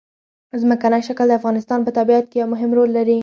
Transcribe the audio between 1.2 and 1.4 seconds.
د